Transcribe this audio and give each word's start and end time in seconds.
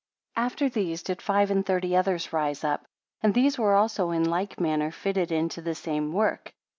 32 0.35 0.41
After 0.47 0.69
these 0.69 1.03
did 1.03 1.21
fire 1.21 1.45
and 1.51 1.63
thirty 1.63 1.95
others 1.95 2.33
rise 2.33 2.63
up; 2.63 2.87
and 3.21 3.35
these 3.35 3.59
were 3.59 3.75
also 3.75 4.09
in 4.09 4.27
like 4.27 4.59
manner 4.59 4.89
fitted 4.89 5.31
into 5.31 5.61
the 5.61 5.75
same 5.75 6.11
work. 6.11 6.55